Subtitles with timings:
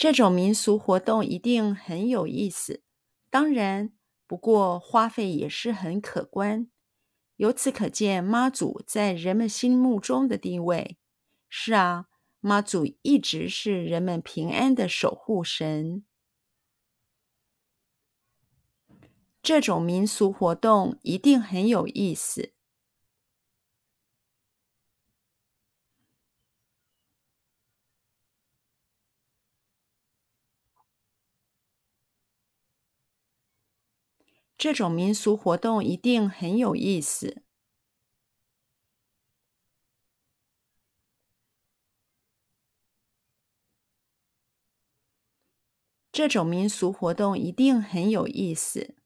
[0.00, 2.82] 这种民俗活动一定很有意思，
[3.28, 3.92] 当然，
[4.26, 6.70] 不过花费也是很可观。
[7.36, 10.96] 由此可见，妈祖在人们心目中的地位。
[11.50, 12.06] 是啊，
[12.40, 16.06] 妈祖一直是人们平安的守护神。
[19.42, 22.54] 这种民俗活动一定很有意思。
[34.60, 37.42] 这种民俗活动一定很有意思。
[46.12, 48.96] 这种民俗活动一定很有意思。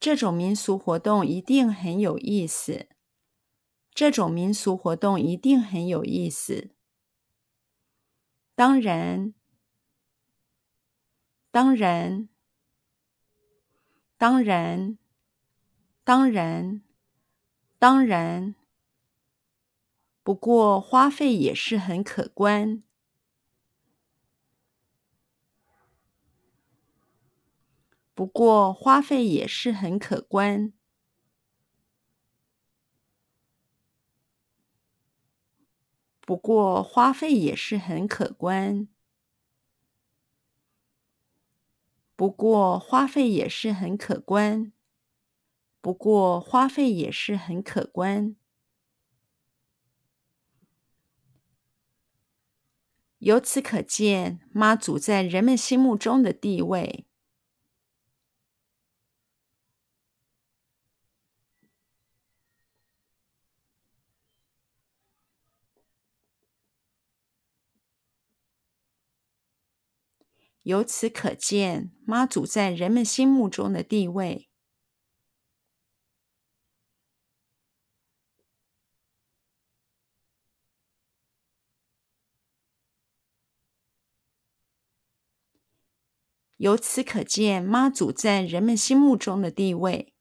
[0.00, 2.88] 这种民俗活动一定很有意思。
[3.94, 6.70] 这种民俗活动一定很有意思。
[8.56, 9.37] 当然。
[11.58, 12.28] 当然，
[14.16, 14.96] 当然，
[16.04, 16.84] 当然，
[17.80, 18.54] 当然。
[20.22, 22.84] 不过花费也是很可观。
[28.14, 30.72] 不过花费也是很可观。
[36.20, 38.86] 不过花费也是很可观。
[42.18, 44.72] 不过花费也是很可观。
[45.80, 48.34] 不过花费也是很可观。
[53.18, 57.07] 由此可见，妈祖在人们心目中的地位。
[70.68, 74.50] 由此可见，妈祖在人们心目中的地位。
[86.58, 90.12] 由此可见，妈祖在人们心目中的地位。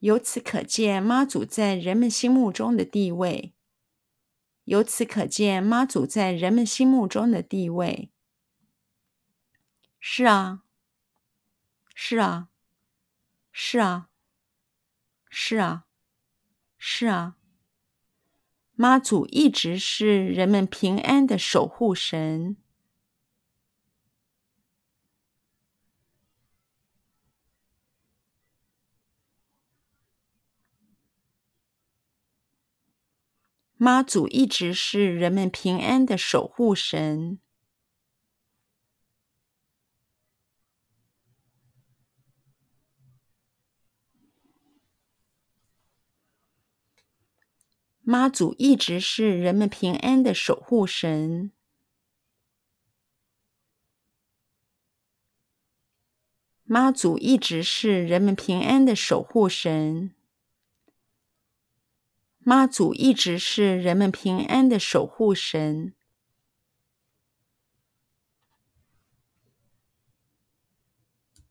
[0.00, 3.54] 由此可见，妈祖在人们心目中的地位。
[4.70, 8.12] 由此可见，妈祖在人们心目中的地位。
[9.98, 10.62] 是啊，
[11.92, 12.50] 是啊，
[13.50, 14.10] 是啊，
[15.28, 15.86] 是啊，
[16.78, 17.34] 是啊。
[18.76, 22.56] 妈祖一直是人们平安的守护神。
[33.82, 37.40] 妈祖一直是人们平安的守护神。
[48.02, 51.50] 妈祖一直是人们平安的守护神。
[56.64, 60.19] 妈祖一直是人们平安的守护神。
[62.50, 65.94] 妈祖一直是人们平安的守护神。